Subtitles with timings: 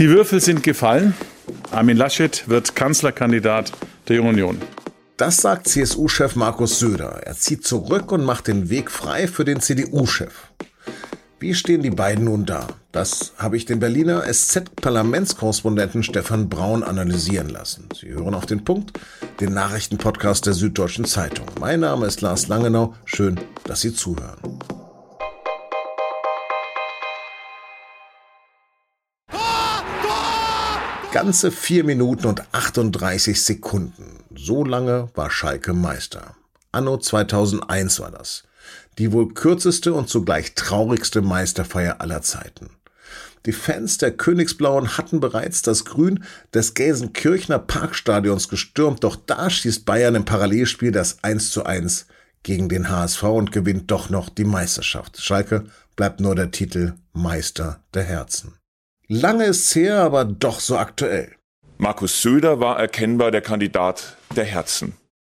[0.00, 1.12] Die Würfel sind gefallen.
[1.72, 3.70] Armin Laschet wird Kanzlerkandidat
[4.08, 4.56] der Union.
[5.18, 7.20] Das sagt CSU-Chef Markus Söder.
[7.22, 10.32] Er zieht zurück und macht den Weg frei für den CDU-Chef.
[11.38, 12.66] Wie stehen die beiden nun da?
[12.92, 17.86] Das habe ich den Berliner SZ-Parlamentskorrespondenten Stefan Braun analysieren lassen.
[17.94, 18.98] Sie hören auf den Punkt,
[19.40, 21.44] den Nachrichtenpodcast der Süddeutschen Zeitung.
[21.60, 22.94] Mein Name ist Lars Langenau.
[23.04, 24.60] Schön, dass Sie zuhören.
[31.12, 34.22] Ganze vier Minuten und 38 Sekunden.
[34.32, 36.36] So lange war Schalke Meister.
[36.70, 38.44] Anno 2001 war das.
[38.96, 42.70] Die wohl kürzeste und zugleich traurigste Meisterfeier aller Zeiten.
[43.44, 46.22] Die Fans der Königsblauen hatten bereits das Grün
[46.54, 52.06] des Gelsenkirchner Parkstadions gestürmt, doch da schießt Bayern im Parallelspiel das 1 zu 1
[52.44, 55.20] gegen den HSV und gewinnt doch noch die Meisterschaft.
[55.20, 55.64] Schalke
[55.96, 58.59] bleibt nur der Titel Meister der Herzen.
[59.12, 61.32] Lange ist's her, aber doch so aktuell.
[61.78, 64.92] Markus Söder war erkennbar der Kandidat der Herzen.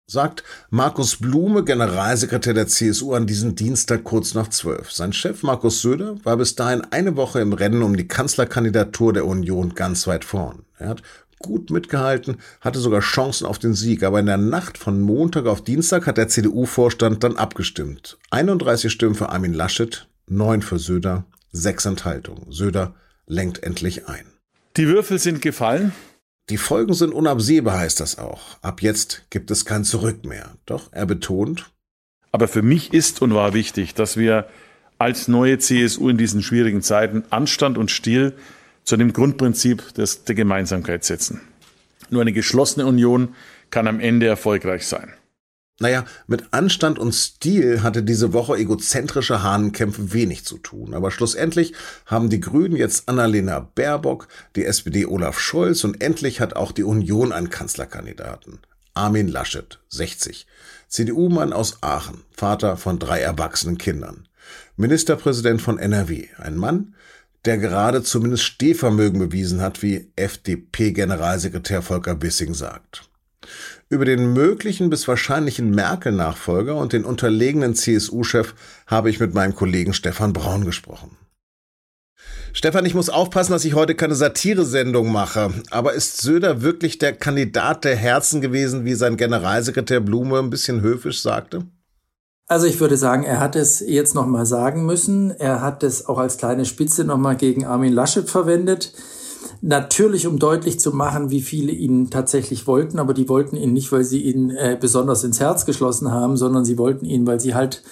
[0.08, 4.94] Sagt Markus Blume, Generalsekretär der CSU, an diesem Dienstag kurz nach zwölf.
[4.94, 9.26] Sein Chef Markus Söder war bis dahin eine Woche im Rennen um die Kanzlerkandidatur der
[9.26, 10.64] Union ganz weit vorn.
[10.78, 11.02] Er hat
[11.40, 15.62] gut mitgehalten, hatte sogar Chancen auf den Sieg, aber in der Nacht von Montag auf
[15.62, 18.18] Dienstag hat der CDU-Vorstand dann abgestimmt.
[18.32, 22.54] 31 Stimmen für Armin Laschet, 9 für Söder, 6 Enthaltungen.
[22.54, 22.96] Söder
[23.28, 24.26] lenkt endlich ein.
[24.78, 25.94] Die Würfel sind gefallen.
[26.50, 28.58] Die Folgen sind unabsehbar, heißt das auch.
[28.62, 30.56] Ab jetzt gibt es kein Zurück mehr.
[30.66, 31.72] Doch er betont.
[32.32, 34.48] Aber für mich ist und war wichtig, dass wir
[34.98, 38.34] als neue CSU in diesen schwierigen Zeiten Anstand und Stil
[38.84, 41.42] zu dem Grundprinzip des, der Gemeinsamkeit setzen.
[42.10, 43.34] Nur eine geschlossene Union
[43.72, 45.14] kann am Ende erfolgreich sein.
[45.80, 50.94] Naja, mit Anstand und Stil hatte diese Woche egozentrische Hahnenkämpfe wenig zu tun.
[50.94, 51.74] Aber schlussendlich
[52.06, 56.84] haben die Grünen jetzt Annalena Baerbock, die SPD Olaf Scholz und endlich hat auch die
[56.84, 58.60] Union einen Kanzlerkandidaten.
[58.94, 60.48] Armin Laschet, 60.
[60.88, 64.30] CDU-Mann aus Aachen, Vater von drei erwachsenen Kindern.
[64.78, 66.96] Ministerpräsident von NRW, ein Mann,
[67.44, 73.10] der gerade zumindest Stehvermögen bewiesen hat, wie FDP-Generalsekretär Volker Wissing sagt.
[73.90, 78.54] Über den möglichen bis wahrscheinlichen Merkel-Nachfolger und den unterlegenen CSU-Chef
[78.88, 81.18] habe ich mit meinem Kollegen Stefan Braun gesprochen.
[82.54, 85.54] Stefan, ich muss aufpassen, dass ich heute keine Satiresendung mache.
[85.72, 90.82] Aber ist Söder wirklich der Kandidat der Herzen gewesen, wie sein Generalsekretär Blume ein bisschen
[90.82, 91.66] höfisch sagte?
[92.48, 95.32] Also ich würde sagen, er hat es jetzt nochmal sagen müssen.
[95.32, 98.94] Er hat es auch als kleine Spitze nochmal gegen Armin Laschet verwendet.
[99.62, 103.92] Natürlich, um deutlich zu machen, wie viele ihn tatsächlich wollten, aber die wollten ihn nicht,
[103.92, 107.56] weil sie ihn äh, besonders ins Herz geschlossen haben, sondern sie wollten ihn, weil sie
[107.56, 107.84] halt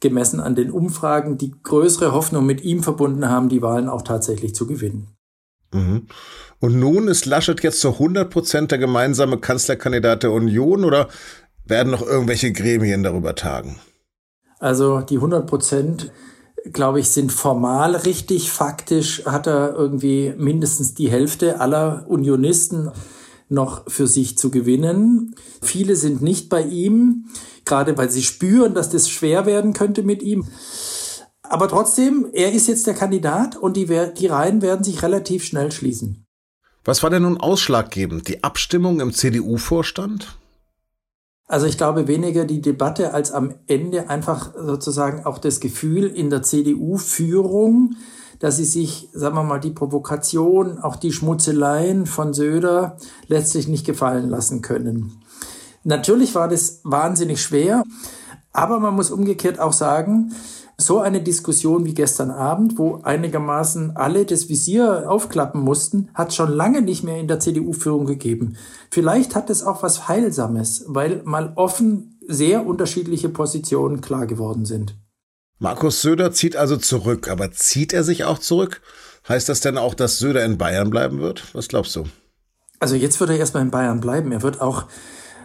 [0.00, 4.54] gemessen an den Umfragen die größere Hoffnung mit ihm verbunden haben, die Wahlen auch tatsächlich
[4.54, 5.08] zu gewinnen.
[5.72, 6.06] Mhm.
[6.60, 11.08] Und nun ist Laschet jetzt zu 100 Prozent der gemeinsame Kanzlerkandidat der Union oder
[11.64, 13.80] werden noch irgendwelche Gremien darüber tagen?
[14.58, 16.12] Also die 100 Prozent
[16.72, 18.50] glaube ich, sind formal richtig.
[18.50, 22.90] Faktisch hat er irgendwie mindestens die Hälfte aller Unionisten
[23.48, 25.34] noch für sich zu gewinnen.
[25.60, 27.26] Viele sind nicht bei ihm,
[27.64, 30.46] gerade weil sie spüren, dass das schwer werden könnte mit ihm.
[31.42, 35.70] Aber trotzdem, er ist jetzt der Kandidat und die, die Reihen werden sich relativ schnell
[35.70, 36.24] schließen.
[36.84, 38.26] Was war denn nun ausschlaggebend?
[38.26, 40.38] Die Abstimmung im CDU-Vorstand?
[41.52, 46.30] Also ich glaube weniger die Debatte als am Ende einfach sozusagen auch das Gefühl in
[46.30, 47.96] der CDU-Führung,
[48.38, 52.96] dass sie sich, sagen wir mal, die Provokation, auch die Schmutzeleien von Söder
[53.26, 55.20] letztlich nicht gefallen lassen können.
[55.84, 57.82] Natürlich war das wahnsinnig schwer,
[58.52, 60.32] aber man muss umgekehrt auch sagen,
[60.78, 66.50] so eine Diskussion wie gestern Abend, wo einigermaßen alle das Visier aufklappen mussten, hat schon
[66.50, 68.56] lange nicht mehr in der CDU-Führung gegeben.
[68.90, 74.96] Vielleicht hat es auch was Heilsames, weil mal offen sehr unterschiedliche Positionen klar geworden sind.
[75.58, 78.80] Markus Söder zieht also zurück, aber zieht er sich auch zurück?
[79.28, 81.54] Heißt das denn auch, dass Söder in Bayern bleiben wird?
[81.54, 82.04] Was glaubst du?
[82.80, 84.32] Also jetzt wird er erstmal in Bayern bleiben.
[84.32, 84.86] Er wird auch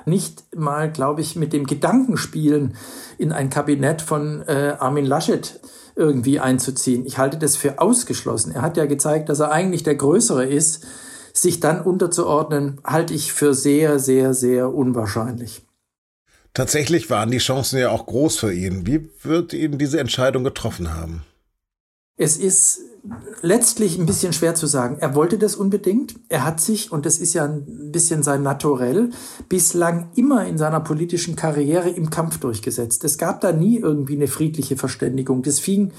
[0.08, 2.76] nicht mal, glaube ich, mit dem Gedanken spielen,
[3.18, 5.60] in ein Kabinett von äh, Armin Laschet
[5.96, 7.06] irgendwie einzuziehen.
[7.06, 8.52] Ich halte das für ausgeschlossen.
[8.52, 10.86] Er hat ja gezeigt, dass er eigentlich der Größere ist.
[11.34, 15.62] Sich dann unterzuordnen, halte ich für sehr, sehr, sehr unwahrscheinlich.
[16.54, 18.88] Tatsächlich waren die Chancen ja auch groß für ihn.
[18.88, 21.24] Wie wird ihn diese Entscheidung getroffen haben?
[22.16, 22.80] Es ist
[23.42, 24.98] letztlich ein bisschen schwer zu sagen.
[25.00, 26.16] Er wollte das unbedingt.
[26.30, 29.12] Er hat sich, und das ist ja ein bisschen sein Naturell,
[29.50, 33.04] bislang immer in seiner politischen Karriere im Kampf durchgesetzt.
[33.04, 35.44] Es gab da nie irgendwie eine friedliche Verständigung.
[35.44, 35.92] Das fing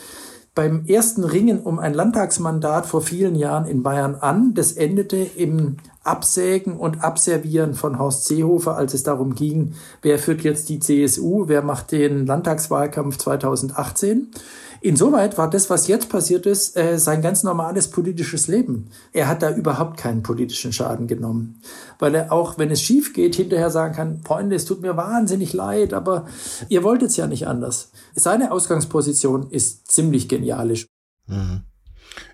[0.58, 4.54] beim ersten Ringen um ein Landtagsmandat vor vielen Jahren in Bayern an.
[4.54, 10.40] Das endete im Absägen und Abservieren von Horst Seehofer, als es darum ging, wer führt
[10.40, 14.32] jetzt die CSU, wer macht den Landtagswahlkampf 2018.
[14.80, 18.90] Insoweit war das, was jetzt passiert ist, äh, sein ganz normales politisches Leben.
[19.12, 21.60] Er hat da überhaupt keinen politischen Schaden genommen,
[21.98, 25.52] weil er auch, wenn es schief geht, hinterher sagen kann, Freunde, es tut mir wahnsinnig
[25.52, 26.26] leid, aber
[26.68, 27.90] ihr wolltet es ja nicht anders.
[28.14, 30.86] Seine Ausgangsposition ist ziemlich genialisch.
[31.26, 31.62] Mhm.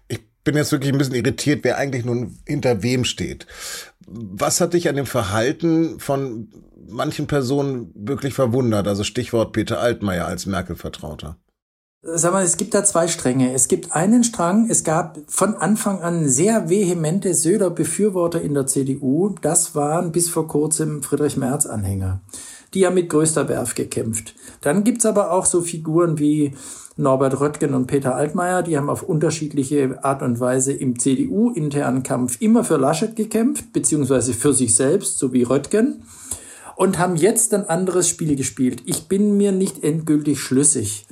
[0.08, 3.46] Ich bin jetzt wirklich ein bisschen irritiert, wer eigentlich nun hinter wem steht.
[4.06, 6.48] Was hat dich an dem Verhalten von
[6.86, 8.86] manchen Personen wirklich verwundert?
[8.86, 11.38] Also Stichwort Peter Altmaier als Merkel-Vertrauter.
[12.06, 13.54] Sag mal, es gibt da zwei Stränge.
[13.54, 19.34] Es gibt einen Strang, es gab von Anfang an sehr vehemente Söder-Befürworter in der CDU.
[19.40, 22.20] Das waren bis vor kurzem Friedrich Merz-Anhänger.
[22.74, 24.34] Die haben mit größter Werf gekämpft.
[24.60, 26.52] Dann gibt's aber auch so Figuren wie
[26.98, 32.36] Norbert Röttgen und Peter Altmaier, die haben auf unterschiedliche Art und Weise im CDU-internen Kampf
[32.38, 36.02] immer für Laschet gekämpft, beziehungsweise für sich selbst, so wie Röttgen,
[36.76, 38.82] und haben jetzt ein anderes Spiel gespielt.
[38.84, 41.06] Ich bin mir nicht endgültig schlüssig.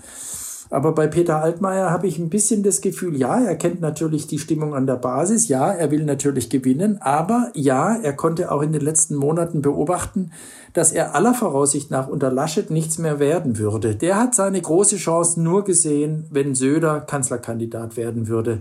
[0.72, 4.38] Aber bei Peter Altmaier habe ich ein bisschen das Gefühl, ja, er kennt natürlich die
[4.38, 8.72] Stimmung an der Basis, ja, er will natürlich gewinnen, aber ja, er konnte auch in
[8.72, 10.30] den letzten Monaten beobachten,
[10.72, 13.94] dass er aller Voraussicht nach unter Laschet nichts mehr werden würde.
[13.94, 18.60] Der hat seine große Chance nur gesehen, wenn Söder Kanzlerkandidat werden würde.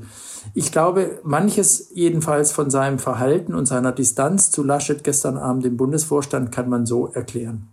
[0.53, 5.77] Ich glaube, manches jedenfalls von seinem Verhalten und seiner Distanz zu Laschet gestern Abend im
[5.77, 7.69] Bundesvorstand kann man so erklären.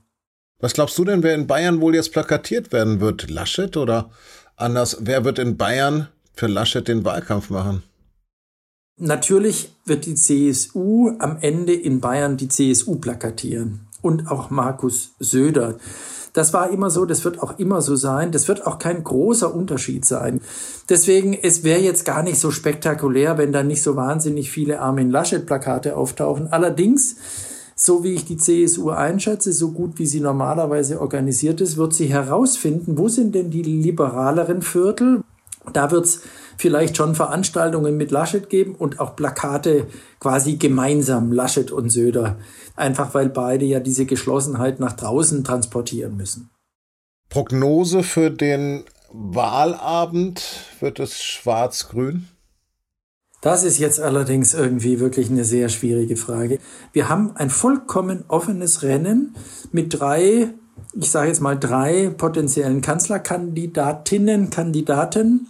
[0.60, 3.31] Was glaubst du denn, wer in Bayern wohl jetzt plakatiert werden wird?
[3.31, 4.10] Laschet oder
[4.56, 7.84] anders, wer wird in Bayern für Laschet den Wahlkampf machen?
[8.96, 15.76] Natürlich wird die CSU am Ende in Bayern die CSU plakatieren und auch Markus Söder.
[16.32, 18.32] Das war immer so, das wird auch immer so sein.
[18.32, 20.40] Das wird auch kein großer Unterschied sein.
[20.88, 25.10] Deswegen, es wäre jetzt gar nicht so spektakulär, wenn da nicht so wahnsinnig viele Armin
[25.10, 26.49] Laschet-Plakate auftauchen.
[26.49, 27.16] Allerdings
[27.80, 32.06] so wie ich die CSU einschätze, so gut wie sie normalerweise organisiert ist, wird sie
[32.06, 35.22] herausfinden, wo sind denn die liberaleren Viertel.
[35.72, 36.22] Da wird es
[36.56, 39.86] vielleicht schon Veranstaltungen mit Laschet geben und auch Plakate
[40.19, 42.38] quasi gemeinsam, Laschet und Söder.
[42.75, 46.50] Einfach weil beide ja diese Geschlossenheit nach draußen transportieren müssen.
[47.28, 50.42] Prognose für den Wahlabend
[50.81, 52.26] wird es schwarz-grün?
[53.40, 56.58] Das ist jetzt allerdings irgendwie wirklich eine sehr schwierige Frage.
[56.93, 59.37] Wir haben ein vollkommen offenes Rennen
[59.70, 60.49] mit drei,
[60.94, 65.46] ich sage jetzt mal drei potenziellen Kanzlerkandidatinnen, Kandidaten.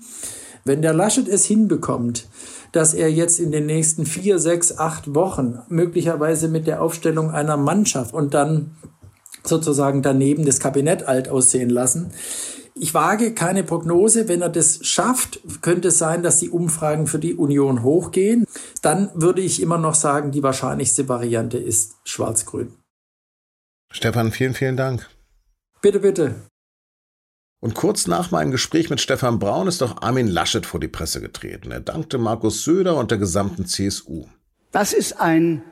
[0.64, 2.28] Wenn der Laschet es hinbekommt,
[2.72, 7.56] dass er jetzt in den nächsten vier, sechs, acht Wochen möglicherweise mit der Aufstellung einer
[7.56, 8.72] Mannschaft und dann
[9.44, 12.10] sozusagen daneben das Kabinett alt aussehen lassen,
[12.80, 14.28] ich wage keine Prognose.
[14.28, 18.46] Wenn er das schafft, könnte es sein, dass die Umfragen für die Union hochgehen.
[18.82, 22.74] Dann würde ich immer noch sagen, die wahrscheinlichste Variante ist schwarz-grün.
[23.90, 25.08] Stefan, vielen, vielen Dank.
[25.80, 26.34] Bitte, bitte.
[27.60, 31.20] Und kurz nach meinem Gespräch mit Stefan Braun ist auch Armin Laschet vor die Presse
[31.20, 31.72] getreten.
[31.72, 34.26] Er dankte Markus Söder und der gesamten CSU.
[34.70, 35.62] Das ist ein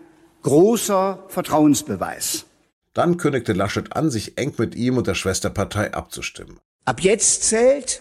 [0.43, 2.47] großer Vertrauensbeweis.
[2.93, 6.59] Dann kündigte Laschet an, sich eng mit ihm und der Schwesterpartei abzustimmen.
[6.87, 8.01] Ab jetzt zählt,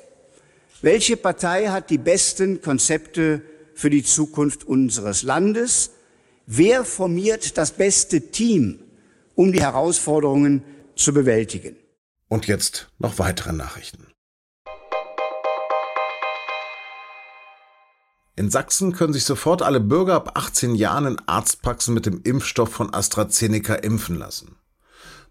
[0.83, 3.41] welche Partei hat die besten Konzepte
[3.73, 5.89] für die Zukunft unseres Landes?
[6.45, 8.79] Wer formiert das beste Team,
[9.33, 10.63] um die Herausforderungen
[10.95, 11.75] zu bewältigen?
[12.27, 14.05] Und jetzt noch weitere Nachrichten.
[18.35, 22.69] In Sachsen können sich sofort alle Bürger ab 18 Jahren in Arztpraxen mit dem Impfstoff
[22.69, 24.57] von AstraZeneca impfen lassen.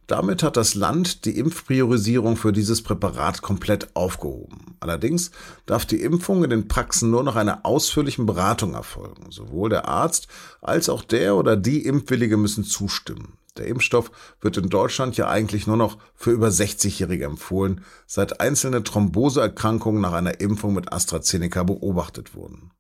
[0.07, 4.77] Damit hat das Land die Impfpriorisierung für dieses Präparat komplett aufgehoben.
[4.81, 5.31] Allerdings
[5.65, 9.31] darf die Impfung in den Praxen nur nach einer ausführlichen Beratung erfolgen.
[9.31, 10.29] Sowohl der Arzt
[10.61, 13.39] als auch der oder die Impfwillige müssen zustimmen.
[13.57, 18.83] Der Impfstoff wird in Deutschland ja eigentlich nur noch für über 60-Jährige empfohlen, seit einzelne
[18.83, 22.73] Thromboseerkrankungen nach einer Impfung mit AstraZeneca beobachtet wurden.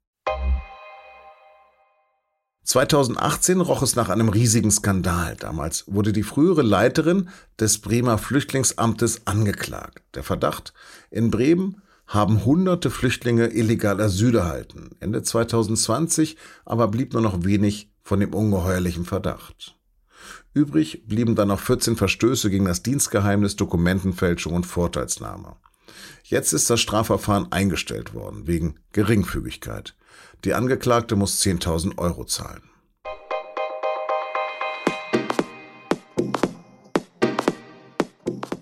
[2.64, 5.37] 2018 roch es nach einem riesigen Skandal.
[5.37, 7.28] Damals wurde die frühere Leiterin
[7.61, 10.02] des Bremer Flüchtlingsamtes angeklagt.
[10.14, 10.73] Der Verdacht,
[11.11, 14.97] in Bremen haben hunderte Flüchtlinge illegal Asyl erhalten.
[15.00, 19.76] Ende 2020 aber blieb nur noch wenig von dem ungeheuerlichen Verdacht.
[20.54, 25.56] Übrig blieben dann noch 14 Verstöße gegen das Dienstgeheimnis, Dokumentenfälschung und Vorteilsnahme.
[26.23, 29.94] Jetzt ist das Strafverfahren eingestellt worden wegen Geringfügigkeit.
[30.44, 32.62] Die Angeklagte muss 10.000 Euro zahlen.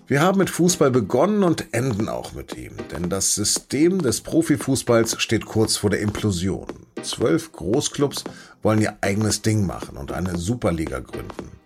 [0.05, 5.19] Wir haben mit Fußball begonnen und enden auch mit ihm, denn das System des Profifußballs
[5.19, 6.67] steht kurz vor der Implosion.
[7.01, 8.23] Zwölf Großclubs
[8.61, 11.62] wollen ihr eigenes Ding machen und eine Superliga gründen.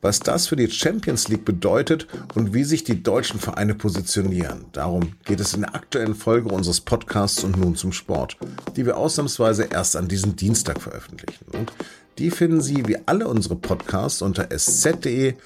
[0.00, 5.12] Was das für die Champions League bedeutet und wie sich die deutschen Vereine positionieren, darum
[5.24, 8.36] geht es in der aktuellen Folge unseres Podcasts und nun zum Sport,
[8.76, 11.46] die wir ausnahmsweise erst an diesem Dienstag veröffentlichen.
[11.52, 11.72] Und
[12.18, 15.38] die finden Sie wie alle unsere Podcasts unter sz.de-podcast.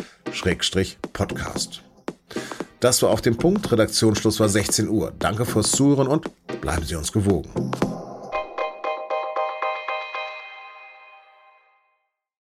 [2.80, 3.72] Das war auf dem Punkt.
[3.72, 5.12] Redaktionsschluss war 16 Uhr.
[5.18, 7.50] Danke fürs Zuhören und bleiben Sie uns gewogen.